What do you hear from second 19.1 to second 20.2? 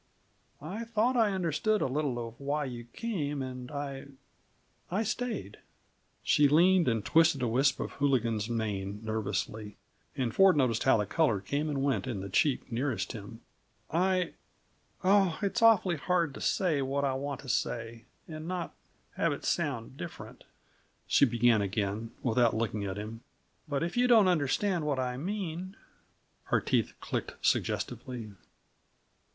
have it sound